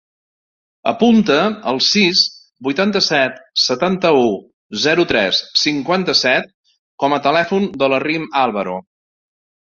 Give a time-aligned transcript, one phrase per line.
[0.91, 1.35] Apunta
[1.71, 2.21] el sis,
[2.67, 4.23] vuitanta-set, setanta-u,
[4.85, 6.49] zero, tres, cinquanta-set
[7.05, 8.79] com a telèfon de la Rim Alvaro.